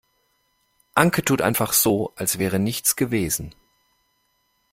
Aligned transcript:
Anke 0.95 1.23
tut 1.23 1.43
einfach 1.43 1.73
so, 1.73 2.11
als 2.15 2.39
wäre 2.39 2.57
nichts 2.57 2.95
gewesen. 2.95 3.53